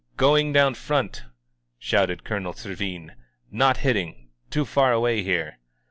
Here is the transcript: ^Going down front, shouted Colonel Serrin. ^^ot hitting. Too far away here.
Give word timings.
^Going 0.17 0.51
down 0.51 0.73
front, 0.73 1.25
shouted 1.77 2.23
Colonel 2.23 2.53
Serrin. 2.53 3.11
^^ot 3.53 3.77
hitting. 3.77 4.31
Too 4.49 4.65
far 4.65 4.91
away 4.91 5.21
here. 5.21 5.59